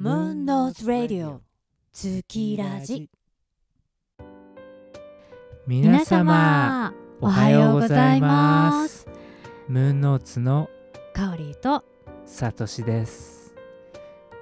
[0.00, 1.42] ムーンノーズラディオ
[1.92, 3.10] 月ラジ
[5.66, 9.06] 皆様おはようございます。
[9.68, 10.70] ムーンノーツの
[11.12, 11.84] カオリーと
[12.24, 13.54] さとしです。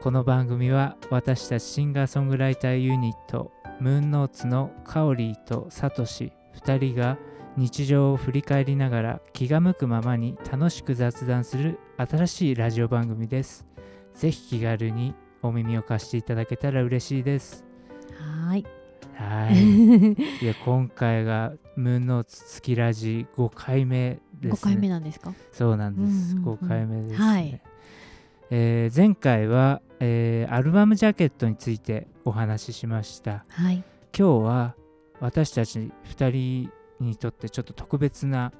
[0.00, 3.50] この番組は私たちシンガーソングライターユニット
[3.80, 7.18] ムーンノーツのカオリーとサトシ2人が
[7.56, 13.66] 日常を振り返りながら気が向くままに楽しく雑談する新しいラジオ番組です。
[14.14, 17.64] ぜひ気軽にお耳を貸していただけたら嬉しいです。
[18.46, 18.66] はーい。
[19.14, 20.12] はい。
[20.44, 25.32] いや今回がムーンノーツ月ラジ5回目です、ね、5回目なんですか？
[25.52, 26.58] そうなんです、うんうんうん。
[26.58, 27.60] 5回目ですね、はい。
[28.50, 33.44] えー前回は、えーアルバムジャケットについてお話ししました。
[33.48, 33.82] はい。
[34.16, 34.74] 今日は
[35.20, 36.70] 私たち2人
[37.00, 38.52] にとってちょっと特別な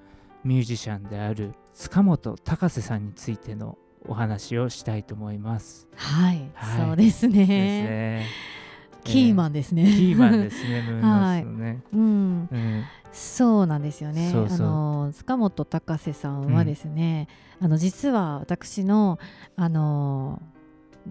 [0.45, 5.87] ミュージシャンである塚本隆瀬さんについてのお話をしたいと思います。
[5.95, 6.87] はい、はい。
[6.87, 7.39] そうですね。
[7.39, 8.27] ですね。
[9.05, 11.83] キーマンですね、キーマンですね、 ムーンノーツのね。
[11.93, 12.49] うん。
[12.51, 12.85] うん。
[13.13, 14.31] そうなんですよね。
[14.31, 14.67] そうそう。
[14.67, 17.29] あの塚本隆瀬さんはですね、
[17.61, 19.19] あの実は私の
[19.57, 20.43] あの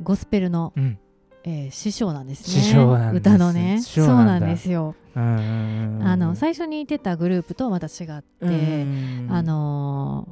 [0.03, 0.99] ゴスペルの、うん。
[1.43, 2.61] えー師匠なんですね。
[2.61, 3.21] 師匠なんです。
[3.21, 3.81] 歌のね。
[3.81, 4.95] そうなんですよ。
[5.15, 9.27] うんうんうんあの最初にいてたグループとはまた違って、うんうん。
[9.31, 10.27] あの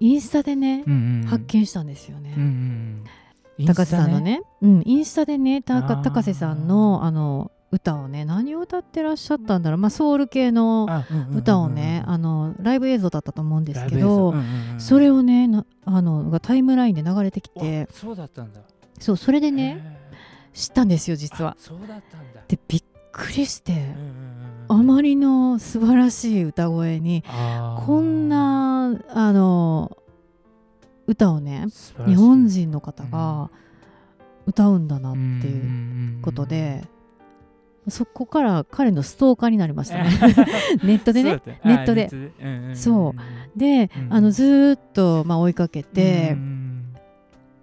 [0.00, 2.34] インスタでね、うんうん発見したんですよね。
[2.36, 3.04] うんうん
[3.66, 11.38] 高瀬さんのね、うん、インスタでね、高瀬さんのあの歌をね、何を歌ってらっしゃったんだろう、まあソウル系のあうんうんうんうん。
[11.38, 18.60] 歌をね、あのライブ映像だったと思うんですけど、うんうんうんそれをね、なあのがタイムラインで流れてきてあ、そうだったんだ。
[19.00, 19.98] そうそれでね、へ
[20.54, 21.50] 知ったんですよー実は。
[21.50, 21.56] あ。
[21.58, 22.42] そうだったんだ。
[22.46, 24.38] でびっくりして、うんうんうん
[24.70, 27.24] あまりの素晴らしい歌声に
[27.86, 28.47] こんな
[29.08, 29.96] あの
[31.06, 31.66] 歌をね
[32.06, 33.50] 日本人の方が
[34.46, 35.60] 歌うんだなってい
[36.16, 36.84] ううことで、
[37.88, 40.10] そこから彼のストーカーになりましたね。
[40.82, 41.40] ネットでね。
[41.64, 42.74] ネットで。
[42.74, 43.58] そう。
[43.58, 44.12] で、うん。
[44.12, 46.68] あのずーっと、まあ、追いかけて、うん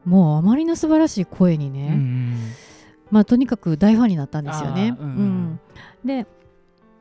[0.06, 2.00] もうあまりの素晴らしい声にね、
[3.12, 4.96] まあ、とにかく大ファンになったんですよね。
[5.00, 5.60] うん。
[6.06, 6.28] で、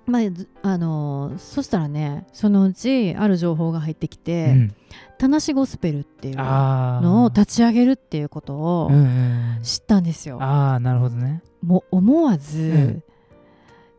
[0.07, 4.75] まあずあのーそしたらねそのうちある情報が入ってきうてん
[5.19, 10.39] 「たなしゴスペル」っていうのを立ち上げるっていうことをうんうん知ったんですよ。
[10.43, 11.43] ああなるほどね。
[11.63, 12.39] もう思わうん。
[12.39, 13.03] ず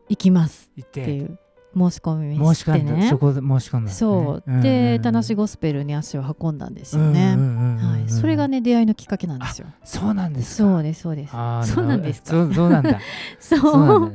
[0.10, 1.40] 行きますっていう
[1.78, 3.92] 申し込みし申し込んだてねそこで申し込んだね。
[3.92, 9.68] そう、でたなしゴスペルに足を運んだんですよね、はい、それがねね出会いのきっかけなんですよ。
[9.84, 10.70] そうなんですか。
[10.70, 11.32] そうですそうです。
[11.34, 12.30] あーそうなんですか。
[12.30, 13.00] そうそうなんだ。
[13.40, 13.60] そう。
[13.62, 14.12] そう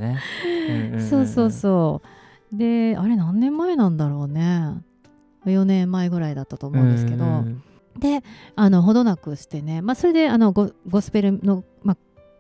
[1.01, 2.03] そうそうそ
[2.53, 2.57] う。
[2.57, 4.75] であれ何年前なんだろうね。
[5.47, 7.63] 4年前ぐらいだったと思うんですけど、うんうん
[7.99, 8.23] で
[8.55, 11.97] あのほどなくしてね、まあ、それであのゴゴスペルの、まあ、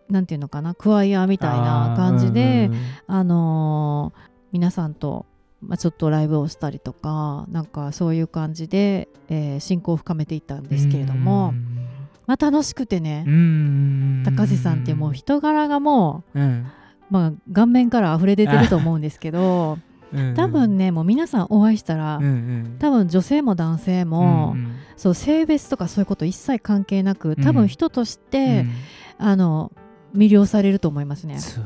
[0.09, 0.75] なんていうのかな。
[0.75, 2.85] クワイアみたいな感じで、うんうんうん。
[3.09, 5.27] あのー皆さんと、
[5.61, 11.53] まあ、ちょっとライブをしたりとかなんかそういう感じで、えー親交を深めていったんですけれども、
[12.27, 13.34] まあ、楽しくてね、うん。
[13.34, 16.43] うん高瀬さんってもう人柄がもうん。
[16.43, 16.66] う、
[17.10, 19.78] まあ、顔面から溢れ出てると思うんですけど
[20.12, 20.34] うん。
[20.34, 22.77] 多分ねもう皆さんお会いしたら、うんうん。
[22.78, 24.77] 多分女性も男性も、うんうん。
[24.97, 28.66] そう性別とかそういうこと一切関係なく多分人として、
[29.19, 29.72] あの
[30.15, 31.39] 魅了されると思いますね。
[31.39, 31.65] そう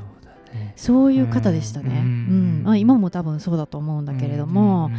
[0.77, 1.91] そういう方でしたね。
[1.91, 1.97] うん。
[1.97, 2.63] うん。
[2.65, 4.91] まあ、今も多分そうだと思うんだけれども、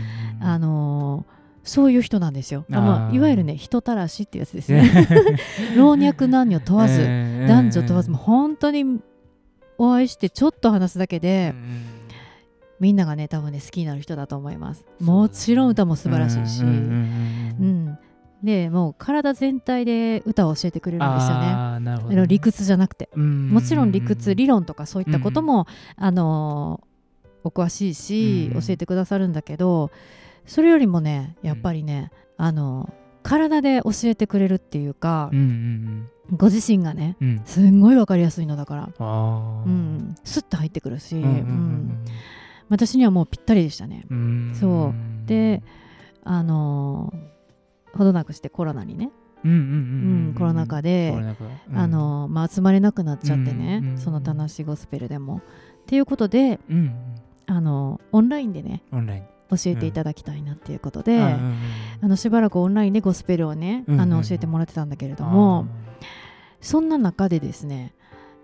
[0.41, 1.35] あのー
[1.65, 2.63] そういう人なんですよ。
[2.69, 5.07] まあ、いわゆるね人たらしってやつですね。
[5.75, 7.01] 老若男女問わず、
[7.47, 8.99] 男女問わずもう本当に
[9.79, 11.55] お会いしてちょっと話すだけで、
[12.79, 14.85] みんながね多分ね好きになる人だと思います。
[15.01, 17.84] もちろん歌も素晴らしいし、うん
[18.45, 21.47] でもう体全体で歌を教えてくれるんですよね。
[21.47, 23.09] あーなるほどあの理屈じゃなくて。
[23.15, 23.23] も
[23.55, 26.81] もちろん理屈理論とかそういったことも、あの
[27.43, 29.91] お詳しいし、うん教えてくださるんだけど
[30.45, 37.27] それよりもねやっぱりね、あの体で教えてくれるっていうかうん、うんご自身がねうん。
[37.29, 42.05] うんすんごい分かりやすいのだから、うん、スッと入ってくるし、うんうんうん
[42.67, 44.05] 私にはもうぴったりでしたね。
[44.09, 44.55] うんうん。
[44.55, 45.27] そう。
[45.27, 45.61] で
[46.23, 47.13] あの
[47.95, 49.11] ほどなくしてコロナにね、
[50.35, 51.45] コロナ禍でコロナ禍。
[51.69, 51.77] うん。
[51.77, 55.37] あのまあ、集まれなくなっちゃってね、うんうんうんその「たなしゴスペル」でも。
[55.37, 55.41] っ
[55.85, 56.95] ていうことでうんうん。
[57.47, 61.21] あのオンラインでね教えていただきたいなっていうことで、
[62.15, 65.67] しばらくオンラインでゴスペルをね、うんうんあの教えてもらってたんだけれども、
[66.59, 67.93] そんな中でですね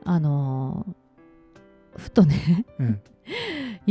[0.04, 0.86] あの
[1.98, 2.66] ふとね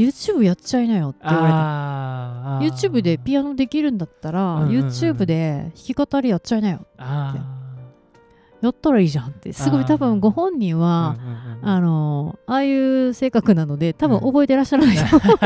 [0.06, 4.86] YouTube やっちゃいなよって言われたあー YouTube でピアノできるんだったら、うんうんうん。
[4.86, 7.60] YouTube で弾き語りやっちゃいなよあ
[8.62, 9.52] やったらいいじゃんって。
[9.54, 11.16] すごい多分ご本人は、
[11.62, 15.38] あのああいう性格なので多分覚えてらっしゃらないと思う、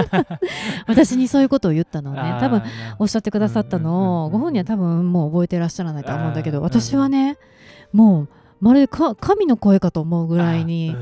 [0.89, 2.62] 私にそういうことを言ったのをね多分
[2.99, 7.39] おっしゃってくださったのをご本人は多分もう覚えてらっしゃらないと思うんだけど私はね
[7.93, 8.29] もう
[8.61, 10.97] まるで神の声かと思うぐらいに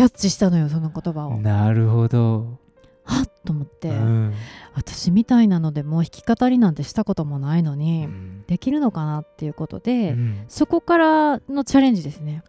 [0.00, 1.36] キャッチしたのよその言葉を。
[1.42, 2.58] なるほど。
[3.04, 4.32] はっと思って、うん、
[4.72, 12.42] 私みたいなのでもう弾き語りなんてしたこともないのに、うん、できるのかなっていうことで、うん、そこからのチャレンジですね。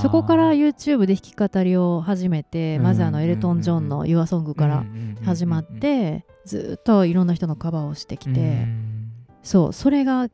[0.00, 4.84] そこから YouTube で弾き語りを始めて、まずあのエルトン・ジョンの「YourSong」から
[5.24, 8.68] 始まって、ずっといろんな人のカバーをしてきて、
[9.42, 10.28] そうそれが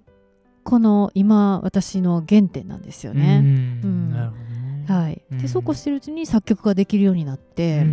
[0.65, 3.41] この今私の原点なんですよね。
[3.43, 4.47] うん
[4.88, 7.85] はい、でそうこうしてるうちに作曲ができるようになって、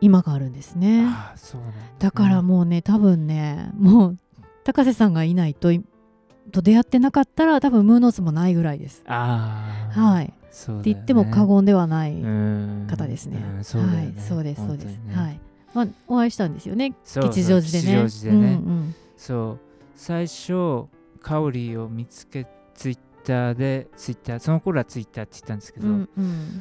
[0.00, 1.06] 今があるんですね。
[1.98, 2.10] だ。
[2.10, 4.18] からもうね多分ねもう
[4.64, 5.70] 高瀬さんがいないと
[6.52, 9.02] と出会ってなかったら多分ムーノーツもないぐらいです。
[9.06, 12.14] はい、って言っても過言ではない
[12.88, 13.36] 方ですね。
[13.36, 13.78] はい、そ
[14.36, 14.98] うですそうです。
[15.12, 15.40] はい。
[15.74, 16.94] まあお会いしたんですよね。
[17.04, 18.58] 吉祥寺でね。
[19.16, 19.58] そう。
[19.96, 20.86] 最初
[21.20, 25.86] カオリーを見つけツイッターでツイッターその頃はツイッターって言ったんですけど、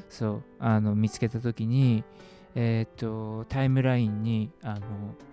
[0.10, 2.04] そうあの見つけた時に
[2.58, 4.80] えーと、タイムラインにあの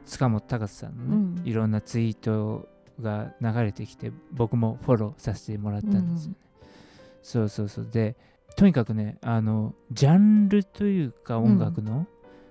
[0.06, 2.68] 塚本隆さんのね、うん、いろんなツイート
[3.00, 6.68] が流れてきて僕もフォローさせてもらったんですよね、うん、
[7.22, 7.88] そうそうそう。
[7.90, 8.16] で
[8.56, 12.06] とにかくねあのジャンルというか音楽の、うん、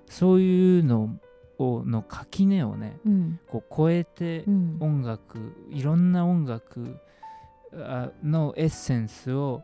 [0.07, 1.19] そういうの
[1.59, 2.97] をの垣根をね、
[3.47, 4.45] こう超えて
[4.79, 5.37] 音楽、
[5.69, 6.97] いろんな音楽
[8.23, 9.63] のエッセンスを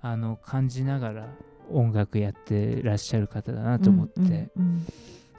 [0.00, 1.28] あの感じながら
[1.70, 4.86] 音楽やってらっしゃる方だなと思って、うんうん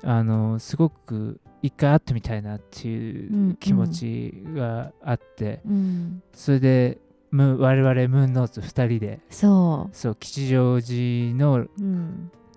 [0.04, 6.98] うん、あのすごく一回会ってみたいなっていう気持ちがあって、うんうん、それで
[7.32, 9.96] 我々ムーンノーツ2人でそう。
[9.96, 11.68] そう吉祥寺の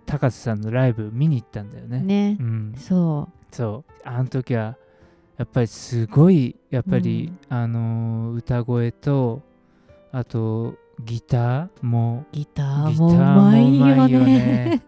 [0.07, 2.01] 高瀬さんのライブ見に行ったんだよね。
[2.01, 3.55] ね、うん、そう。
[3.55, 3.93] そう。
[4.05, 4.77] あの時は
[5.37, 9.43] やっぱりすごいやっぱり、うん、あの歌声と
[10.13, 14.83] あとギターもギターもうまいよね。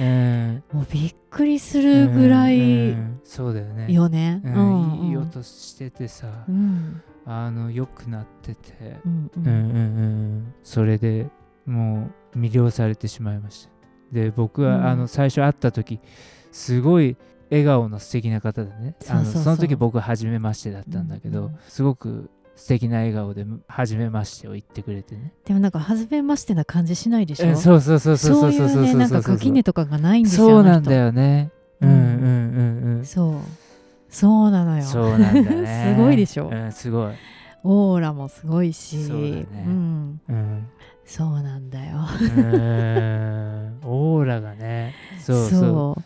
[0.00, 3.92] う ん、もうびっくりするぐらい、うんうん、そうだよね。
[3.92, 9.46] よね、うん、いい音しててさ、うん、あの良くなってて、うんうん。
[9.46, 11.28] うんうん、それで
[11.64, 13.70] もう魅了されてしまいました。
[14.12, 16.00] で僕は、あの最初会った時
[16.50, 17.16] すごい
[17.50, 18.96] 笑顔の素敵な方でね。
[19.08, 25.32] あのその時僕初めましてだったんだけど、すごく素敵な笑顔で初めましてを言ってくれてね。
[25.44, 31.52] でもなんか初めましてな感じしないでしょ、そうそうそうそうそうそうそうなんか垣根とかがないんですよそうなんだよね。
[31.80, 33.04] うんうんうんうん。
[33.06, 33.34] そう。
[34.10, 34.82] そうなのよ。
[34.82, 35.94] そうなんだね。
[35.96, 37.12] すごいでしょ、うん、すごい。
[37.62, 39.04] オーラもすごいし。
[39.04, 40.66] そうだね、うん、うん、
[41.04, 41.98] そうなんだよ。
[43.84, 44.94] オーラがね。
[45.20, 45.96] そうそ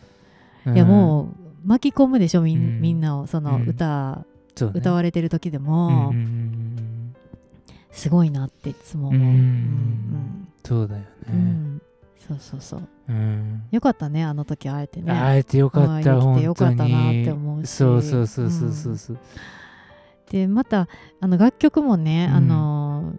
[0.67, 4.25] う、いやもう巻き込むでしょみん,、なをその歌、
[4.59, 6.13] ね、歌われてる時でも、
[7.93, 9.21] すごいなっていつも思う。
[9.21, 9.27] うん。
[9.27, 11.81] うん、そうだよね、うん、
[12.27, 15.13] そうそうそう、うん、よかったねあの時会えてね。
[15.13, 16.43] 会えてよかった本当に。
[16.43, 17.69] よかったなって思うし。
[17.69, 18.97] そうそうそうそうそう。
[18.97, 19.17] そう、
[20.29, 20.87] でまた
[21.21, 23.13] あの楽曲もね、あの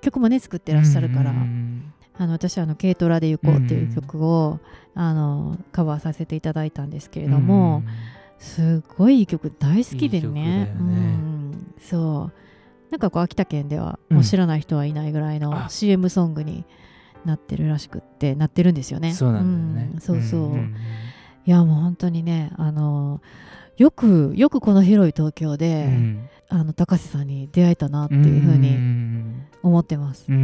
[0.00, 4.58] 曲もね作ってらっしゃるから、あの私はあの「軽トラで行こう」っていう曲を、
[4.94, 7.84] あのカバーさせていただいたんですけれども、
[8.38, 12.47] すごいいい曲大好きでね、ね、うん、そう
[12.90, 16.64] なんかこう秋田県ではもう知らない人はいないぐらいの CM ソングに
[17.24, 19.12] なってるらしくってなってるんですよね。
[19.12, 20.76] そうなんだよね、うん、そうそう、うんうん、
[21.46, 23.20] いやもう本当にねあの
[23.76, 28.76] よくよくこの広い東京で、うん、あの高瀬さんに出会えたなっていうふうに
[29.62, 30.30] 思ってます。
[30.30, 30.34] は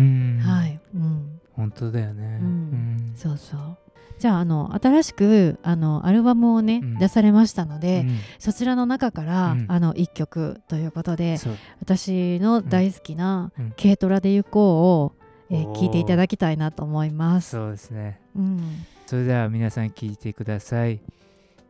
[0.66, 3.78] い、うん、本当だよね、うん、そうそう
[4.24, 11.36] じゃああの新しくあのアルバムをね、うん、出されましたので、うん、そちらの中から、うん、あの1曲ということで
[11.82, 17.50] 私の大好きな「軽トラで行こうを」えー、聞いていただきたいなと思います。
[17.50, 21.02] そうですね、うん、それでは皆さん聞いてください。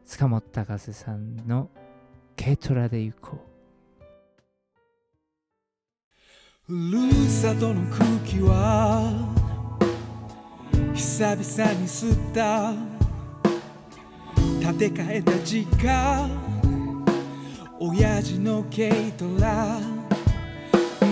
[0.07, 1.71] 塚本隆瀬さんの
[2.41, 3.39] 「軽トラで行こ
[6.69, 9.44] う」ふるさとの空気は
[10.95, 11.37] 久々
[11.75, 12.73] に吸った。
[14.61, 16.31] 建て替えた時間。
[17.81, 19.81] 親父の軽トラ。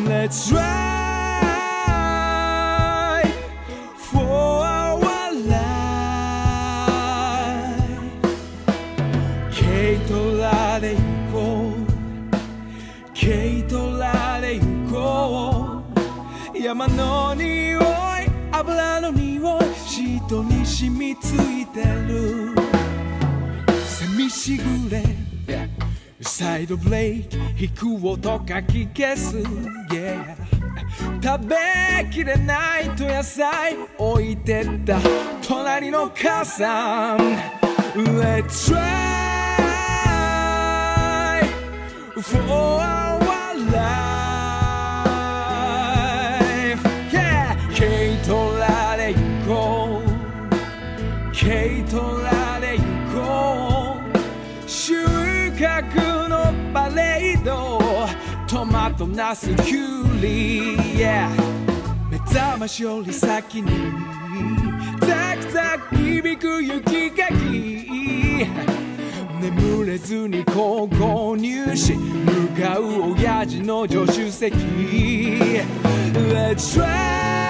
[0.07, 0.63] Let's drive
[3.97, 5.01] for our
[5.49, 5.63] life.
[9.51, 11.83] 軽トラで行こう。
[13.15, 14.99] 軽トラで行こ
[15.79, 15.83] う。
[16.89, 17.92] の匂い
[18.53, 22.55] 油の匂いシートに染みついてる。
[23.87, 25.03] セミしぐれ
[26.21, 29.39] サイドブレーキ引く音かき消す、
[29.91, 30.37] yeah、
[31.23, 31.57] 食べ
[32.13, 34.99] きれないと野菜置いてった
[35.47, 37.19] 隣の母さん。
[37.95, 38.79] Let's try
[42.23, 42.41] for
[42.81, 43.19] our
[43.73, 44.12] life
[59.03, 61.29] となすキュウリ、yeah、
[62.09, 63.69] 目覚ましより先に。
[65.01, 68.47] ザクザク響く雪かき。
[69.41, 74.55] 眠れずに高校入試向かう親父の助手席。
[76.15, 77.42] Let's try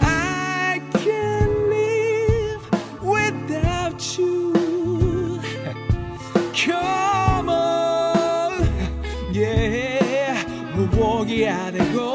[0.00, 2.60] I can't live
[3.02, 4.52] without you
[6.52, 8.52] Come on
[9.32, 10.34] Yeah
[10.96, 12.13] もうぎやで Go Go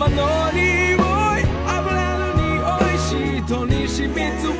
[0.00, 0.98] 山の匂い
[1.66, 4.59] 油の匂いシートに染みつい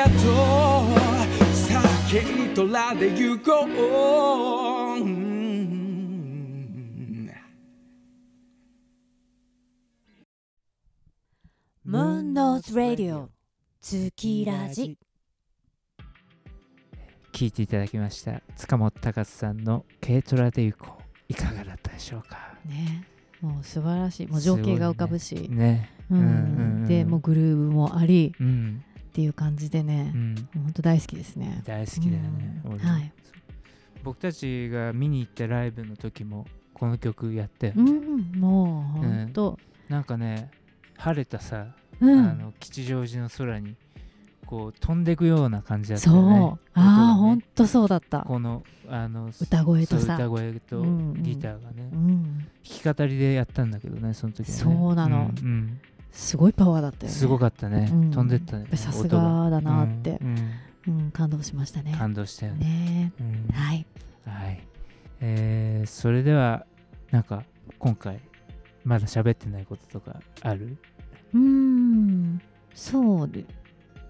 [0.00, 0.14] がとう。
[1.54, 5.04] さあ軽トラで行こう。
[11.84, 13.28] ムーンノーズ・ラディオ
[13.82, 14.96] 月ラジ
[17.32, 18.40] 聞いていただきました。
[18.56, 21.02] 塚本隆さんの軽トラで行こう。
[21.28, 22.54] いかがだったでしょうか？
[22.64, 23.06] ね。
[23.42, 24.26] もう素晴らしい。
[24.28, 25.90] もう情景が浮かぶし、ね。
[26.10, 26.18] うん。
[26.20, 26.34] うんうんう
[26.84, 26.86] ん。
[26.86, 28.34] でもうグルーブもあり。
[28.40, 30.34] うんっていう感じでねう、ん。
[30.54, 31.62] 本当大好きですね。
[31.66, 32.78] 大好きだよね、うん。
[32.78, 33.12] はい。
[34.04, 38.40] 僕たちが見に行ったライブの時もこの曲やったよね、うん。
[38.40, 39.58] もう本当。
[39.88, 40.50] なんかね
[40.96, 41.66] 晴れたさ、
[42.00, 43.74] うん、あの吉祥寺の空に
[44.46, 46.38] こう飛んでくような感じだったよね。
[46.38, 46.58] そう。
[46.74, 48.20] ああ本当そうだった。
[48.20, 50.14] このあの歌声とさ。
[50.14, 51.22] 歌声とうんうん。
[51.24, 52.22] ギターがね、うん。
[52.38, 54.62] 弾き語りでやったんだけどねその時はね。
[54.62, 55.32] そうなの。
[55.42, 55.80] うんうん
[56.12, 57.18] すごいパワーだったよね。
[57.18, 58.10] すごかったね、うん。
[58.10, 58.66] 飛んでったね。
[58.76, 60.18] さす音ががだなって。
[60.20, 60.36] う、ん。
[60.88, 61.10] うん。
[61.12, 61.94] 感動しましたうんね。
[61.96, 62.64] 感動したよね。
[62.66, 63.12] ね。
[63.20, 63.54] うん。
[63.54, 63.86] はい。
[64.26, 64.60] はい。
[65.20, 66.66] えーそれでは
[67.10, 67.44] なんか
[67.78, 68.20] 今回
[68.84, 70.76] まだ喋ってないこととかある？
[71.34, 72.40] うーん。
[72.74, 73.44] そうで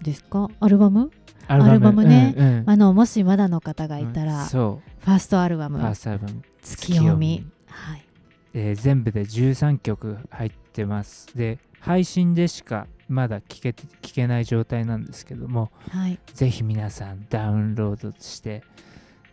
[0.01, 0.49] ですか？
[0.59, 1.11] アルバム？
[1.47, 2.03] アルバム。
[2.05, 2.33] ね。
[2.37, 2.69] うんうん。
[2.69, 4.47] あのもしまだの方がいたら、うん。
[4.47, 8.05] そファーストアルバうムファーストアルバム「月読み」はい。
[8.53, 11.27] えー全部で13曲入ってます。
[11.35, 16.19] で配信でしかまだ聴けて聞けない状態なんですけどもはい。
[16.33, 18.63] ぜひ皆さんダウンロードして、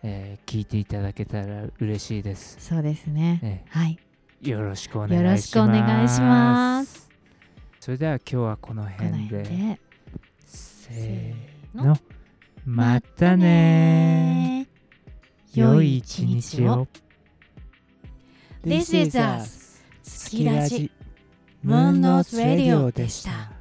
[0.02, 3.40] えー聞いていただけたら嬉しいです、そうですね。
[3.42, 3.98] えはい。
[4.42, 5.22] ーよろしくお願いします。
[5.22, 7.10] よろしくお願いします。
[7.80, 9.42] それでは今日はこの辺で。
[9.44, 9.80] 辺で。
[10.44, 11.96] せせーの。
[12.64, 15.60] またねー。
[15.60, 16.86] 良い一日を。
[18.64, 20.90] This is us 月ラジ
[21.62, 23.57] ムーンノース・レディオでした。